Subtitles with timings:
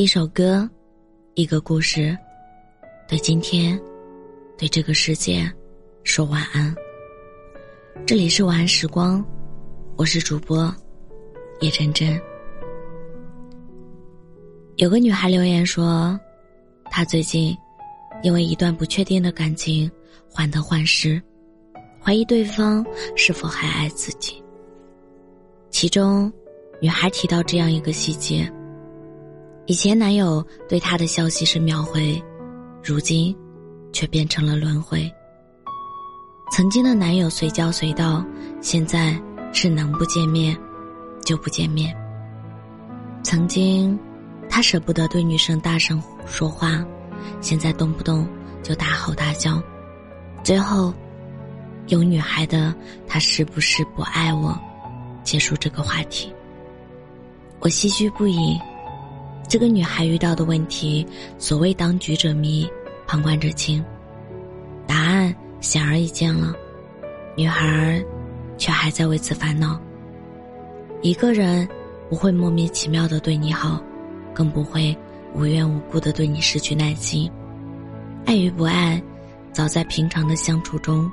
[0.00, 0.66] 一首歌，
[1.34, 2.16] 一个故事，
[3.06, 3.78] 对今天，
[4.56, 5.46] 对这个世界，
[6.04, 6.74] 说晚安。
[8.06, 9.22] 这里是晚安时光，
[9.98, 10.74] 我是主播
[11.60, 12.18] 叶真真。
[14.76, 16.18] 有个女孩留言说，
[16.86, 17.54] 她最近
[18.22, 19.88] 因为一段不确定的感情
[20.30, 21.22] 患得患失，
[22.02, 22.82] 怀疑对方
[23.14, 24.42] 是否还爱自己。
[25.68, 26.32] 其中，
[26.80, 28.50] 女孩提到这样一个细节：
[29.70, 32.20] 以前男友对她的消息是秒回，
[32.82, 33.32] 如今
[33.92, 35.08] 却变成了轮回。
[36.50, 38.24] 曾经的男友随叫随到，
[38.60, 39.16] 现在
[39.52, 40.58] 是能不见面
[41.24, 41.96] 就不见面。
[43.22, 43.96] 曾经。
[44.52, 46.84] 他舍不得对女生大声说话，
[47.40, 48.28] 现在动不动
[48.64, 49.62] 就大吼大叫。
[50.42, 50.92] 最后，
[51.86, 52.74] 有女孩的
[53.06, 54.58] 他是不是不爱我？
[55.22, 56.34] 结束这个话题，
[57.60, 58.58] 我唏嘘不已。
[59.50, 61.04] 这个女孩遇到的问题，
[61.36, 62.64] 所谓当局者迷，
[63.04, 63.84] 旁观者清，
[64.86, 66.54] 答案显而易见了，
[67.36, 68.00] 女孩
[68.56, 69.76] 却还在为此烦恼。
[71.02, 71.68] 一个人
[72.08, 73.82] 不会莫名其妙的对你好。
[74.32, 74.96] 更不会
[75.34, 77.28] 无缘无故的对你失去耐心。
[78.24, 79.02] 爱与不爱，
[79.52, 81.10] 早在平常的相处中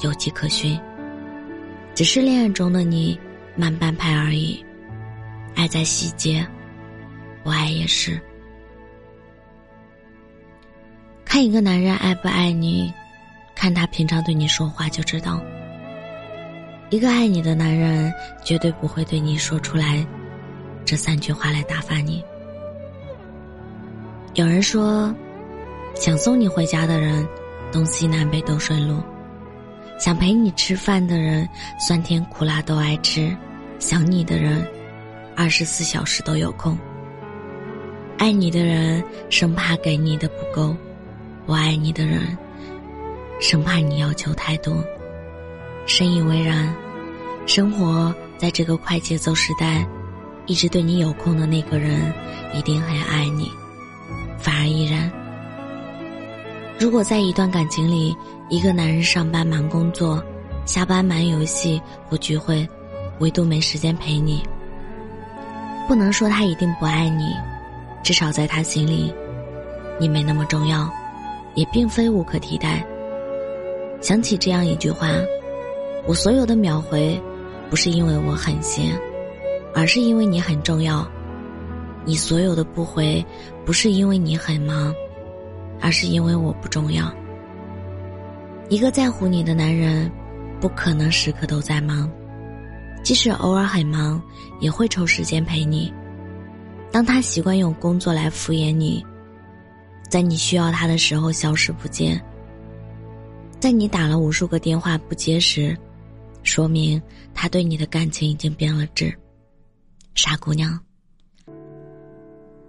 [0.00, 0.80] 有迹可循。
[1.94, 3.16] 只是恋爱中的你
[3.54, 4.64] 慢半拍而已。
[5.54, 6.44] 爱在细节，
[7.46, 8.20] 不爱也是。
[11.24, 12.92] 看一个男人爱不爱你，
[13.54, 15.40] 看他平常对你说话就知道。
[16.90, 18.12] 一个爱你的男人，
[18.44, 20.04] 绝对不会对你说出来
[20.84, 22.20] 这三句话来打发你。
[24.34, 25.14] 有人说，
[25.94, 27.24] 想送你回家的人，
[27.70, 28.96] 东西南北都顺路；
[30.00, 33.30] 想陪你吃饭的人，酸甜苦辣都爱吃；
[33.78, 34.66] 想你的人，
[35.36, 36.76] 二十四小时都有空。
[38.18, 40.74] 爱你的人，生怕给你的不够；
[41.44, 42.36] 不爱你的人，
[43.40, 44.82] 生怕你要求太多。
[45.84, 46.74] 深以为然，
[47.46, 49.86] 生活在这个快节奏时代，
[50.46, 52.12] 一直对你有空的那个人，
[52.54, 53.50] 一定很爱你。
[54.38, 55.12] 反而依然。
[56.78, 58.16] 如果在一段感情里，
[58.48, 60.22] 一个男人上班忙工作，
[60.64, 62.66] 下班忙游戏或聚会，
[63.18, 64.42] 唯独没时间陪你，
[65.86, 67.34] 不能说他一定不爱你，
[68.06, 69.12] 至少在他心里，
[69.98, 70.88] 你没那么重要，
[71.56, 72.86] 也并非无可替代。
[74.00, 75.08] 想起这样一句话：
[76.06, 77.20] 我所有的秒回，
[77.68, 78.96] 不是因为我很闲，
[79.74, 81.04] 而是因为你很重要。
[82.04, 83.26] 你所有的不回，
[83.64, 84.94] 不是因为你很忙，
[85.80, 87.12] 而是因为我不重要。
[88.68, 90.08] 一个在乎你的男人，
[90.60, 92.08] 不可能时刻都在忙，
[93.02, 94.22] 即使偶尔很忙，
[94.60, 95.92] 也会抽时间陪你。
[96.90, 99.04] 当他习惯用工作来敷衍你，
[100.08, 102.22] 在你需要他的时候消失不见，
[103.60, 105.76] 在你打了无数个电话不接时，
[106.42, 107.00] 说明
[107.34, 109.12] 他对你的感情已经变了质。
[110.14, 110.78] 傻姑娘。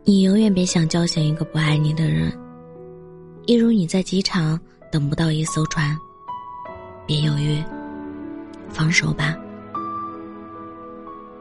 [0.03, 2.31] 你永远别想叫醒一个不爱你的人，
[3.45, 4.59] 一如你在机场
[4.91, 5.97] 等不到一艘船，
[7.05, 7.61] 别犹豫，
[8.69, 9.37] 放手吧。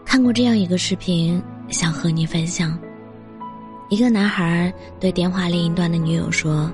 [0.04, 2.78] 看过这样一个视频，想和你分享。
[3.88, 6.70] 一个男孩对电话另一端的女友说：“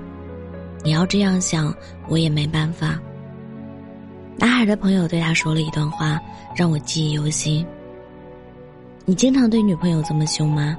[0.82, 1.74] 你要这样想，
[2.08, 2.98] 我也没办法。”
[4.38, 6.18] 男孩的朋友对他说了一段话，
[6.56, 7.64] 让我记忆犹新。
[9.04, 10.76] 你经常对女朋友这么凶吗？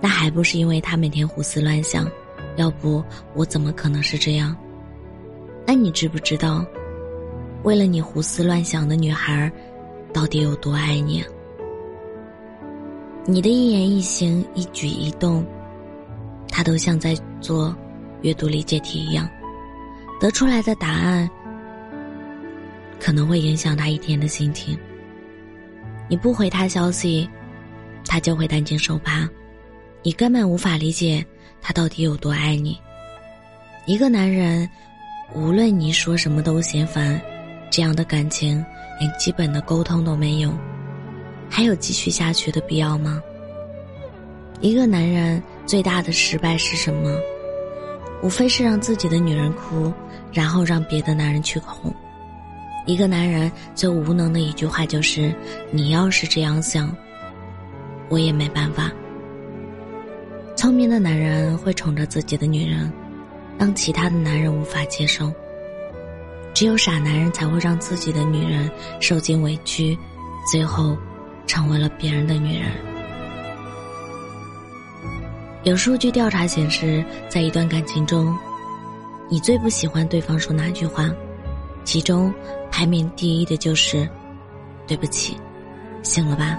[0.00, 2.06] 那还不是因为他每天胡思乱想，
[2.56, 3.02] 要不
[3.34, 4.56] 我怎么可能是这样？
[5.66, 6.64] 那你知不知道，
[7.62, 9.50] 为了你胡思乱想的女孩，
[10.12, 11.24] 到底有多爱你？
[13.28, 15.44] 你的一言一行、一举一动，
[16.48, 17.76] 他都像在做
[18.22, 19.28] 阅读理解题一样，
[20.20, 21.28] 得出来的答案
[23.00, 24.78] 可能会影响他一天的心情。
[26.08, 27.28] 你不回他消息，
[28.06, 29.28] 他就会担惊受怕。
[30.04, 31.24] 你根本无法理解
[31.60, 32.78] 他到底有多爱你。
[33.86, 34.70] 一个男人，
[35.34, 37.20] 无论你说什么都嫌烦，
[37.70, 38.64] 这样的感情
[39.00, 40.52] 连基本的沟通都没有，
[41.48, 43.22] 还有继续下去的必要吗？
[44.60, 47.16] 一个男人最大的失败是什么？
[48.22, 49.92] 无非是让自己的女人哭，
[50.32, 51.94] 然后让别的男人去哄。
[52.86, 55.34] 一个男人最无能的一句话就是
[55.70, 56.94] ：“你要是这样想，
[58.08, 58.90] 我也没办法。”
[60.56, 62.90] 聪明的男人会宠着自己的女人，
[63.58, 65.32] 让其他的男人无法接受。
[66.54, 69.96] 只有傻男人才会让自己的女人受尽委屈，
[70.50, 70.96] 最后
[71.46, 72.70] 成为了别人的女人。
[75.64, 78.36] 有数据调查显示，在一段感情中，
[79.28, 81.10] 你最不喜欢对方说哪句话？
[81.84, 82.32] 其中
[82.70, 84.08] 排名第一的就是
[84.86, 85.36] “对不起，
[86.02, 86.58] 醒了吧。”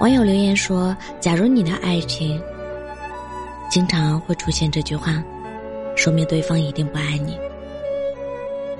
[0.00, 2.40] 网友留言说：“假如你的爱情
[3.70, 5.22] 经常会出现这句话，
[5.96, 7.38] 说明对方一定不爱你。”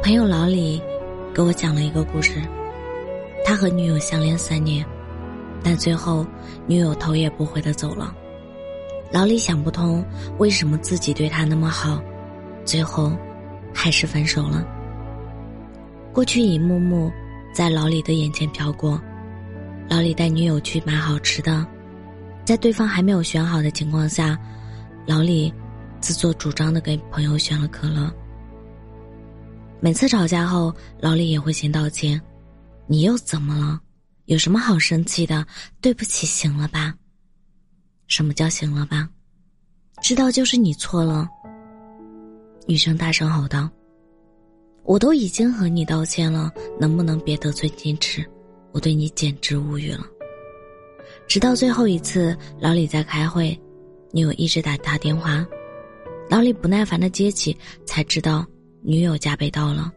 [0.03, 0.81] 朋友老李
[1.35, 2.41] 给我讲了一个故事，
[3.47, 4.85] 他和女友相恋三年，
[5.63, 6.27] 但最后
[6.67, 8.13] 女友头也不回的走了。
[9.13, 10.05] 老李想不通，
[10.39, 12.03] 为什么自己对他那么好，
[12.65, 13.17] 最后
[13.73, 14.67] 还是分手了。
[16.13, 17.09] 过去一幕幕
[17.55, 19.01] 在老李的眼前飘过，
[19.89, 21.65] 老李带女友去买好吃的，
[22.45, 24.37] 在对方还没有选好的情况下，
[25.07, 25.55] 老李
[26.01, 28.13] 自作主张的给朋友选了可乐。
[29.79, 32.21] 每次吵架后，老李也会先道歉
[32.87, 33.81] ：“你又怎么了？
[34.27, 35.47] 有什么好生气的？
[35.81, 36.95] 对不起，行了吧。”
[38.09, 39.09] 什么叫行了吧？
[40.03, 41.29] 知道就是你错了。
[42.67, 43.71] 女生大声吼道
[44.85, 48.25] ：“我都已经和你道歉了，能不能别得寸进尺？
[48.73, 50.05] 我对你简直无语了。”
[51.27, 53.59] 直到最后一次，老李在开会，
[54.13, 55.45] 女友一直打他电话，
[56.29, 58.47] 老李不耐烦的接起，才知道
[58.83, 59.93] 女友家被盗了。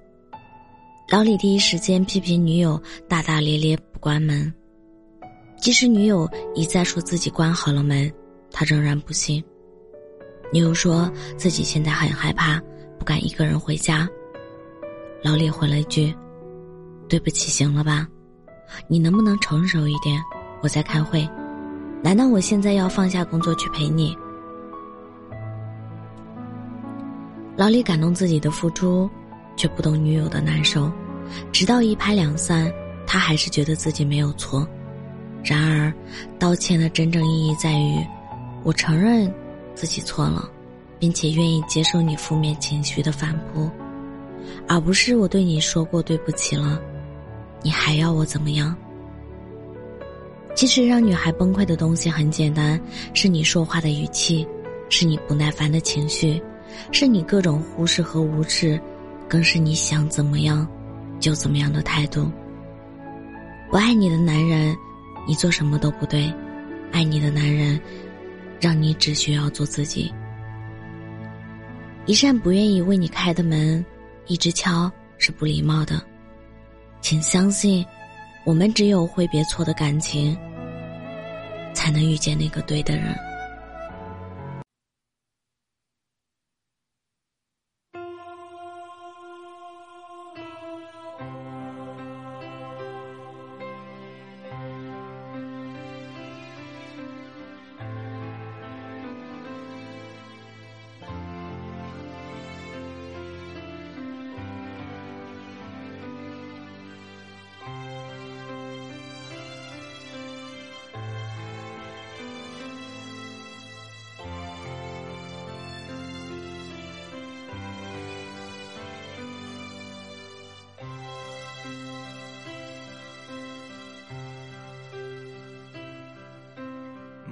[1.11, 4.53] 老李第一时间批评女友大大咧咧不关门。
[5.57, 8.13] 即使女友一再说自己关好了门，
[8.51, 9.43] 他仍然不信。
[10.53, 12.61] 女友说自己现在很害怕，
[12.99, 14.07] 不敢一个人回家。
[15.23, 16.13] 老李回了一句
[17.09, 18.07] ：“对不起，行了吧？
[18.87, 20.21] 你能不能成熟一点？
[20.61, 21.27] 我在开会，
[22.03, 24.15] 难道我现在要放下工作去陪你？”
[27.57, 29.09] 老李感动自己的付出，
[29.59, 30.89] 却不懂女友的难受。
[31.51, 32.71] 直到一拍两散，
[33.05, 34.65] 他还是觉得自己没有错。
[35.43, 35.93] 然而，
[36.39, 38.01] 道歉的真正意义在于，
[38.63, 39.29] 我承认
[39.75, 40.49] 自己错了，
[40.97, 43.69] 并且愿意接受你负面情绪的反扑，
[44.65, 46.81] 而不是我对你说过对不起了，
[47.61, 48.73] 你还要我怎么样？
[50.55, 52.79] 其实让女孩崩溃的东西很简单，
[53.13, 54.47] 是你说话的语气，
[54.89, 56.41] 是你不耐烦的情绪，
[56.91, 58.81] 是你各种忽视和无视，
[59.29, 60.67] 更是你想怎么样
[61.19, 62.29] 就怎么样的态度。
[63.69, 64.75] 不爱你的男人。
[65.27, 66.33] 你做什么都不对，
[66.91, 67.79] 爱你的男人，
[68.59, 70.11] 让你只需要做自己。
[72.07, 73.85] 一扇不愿意为你开的门，
[74.25, 76.01] 一直敲是不礼貌的。
[76.99, 77.85] 请相信，
[78.43, 80.35] 我们只有挥别错的感情，
[81.75, 83.15] 才能遇见那个对的人。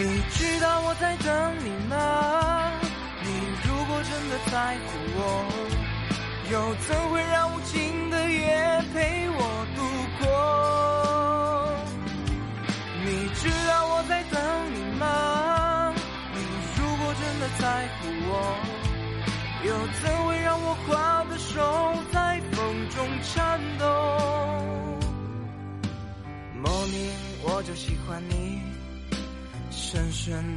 [0.00, 2.70] 你知道我在等你吗？
[3.20, 3.28] 你
[3.66, 5.20] 如果真的在乎我
[6.52, 9.47] 又怎会让无尽的夜陪我？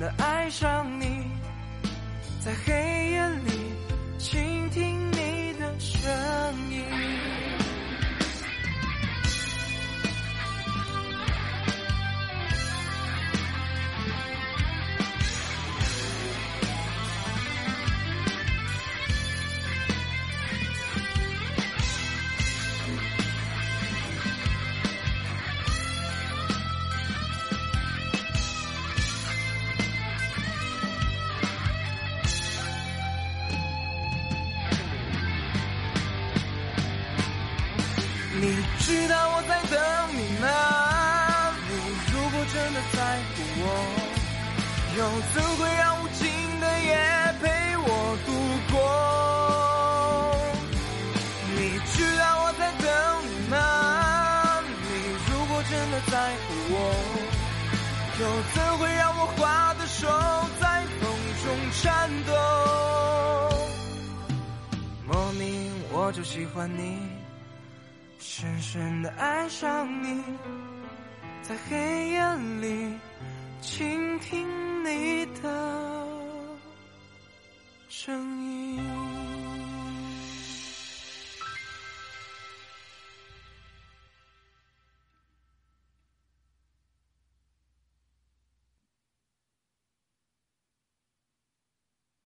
[0.02, 1.28] 的爱上你，
[2.44, 2.74] 在黑
[45.02, 46.30] 又怎会让无尽
[46.60, 46.94] 的夜
[47.42, 47.86] 陪我
[48.24, 48.30] 度
[48.72, 48.78] 过？
[51.58, 51.60] 你
[51.92, 52.86] 知道我在等
[53.26, 53.56] 你吗？
[54.62, 54.86] 你
[55.26, 56.14] 如果真的在
[56.46, 56.78] 乎我，
[58.20, 60.08] 又怎会让我花的手
[60.60, 61.10] 在风
[61.44, 61.50] 中
[61.82, 61.82] 颤
[62.28, 62.32] 抖？
[65.08, 67.00] 莫名我就喜欢你。
[68.20, 70.24] 深深的爱上你，
[71.42, 73.00] 在黑夜里
[73.62, 74.48] 倾听
[74.84, 76.08] 你的
[77.90, 78.91] 声音。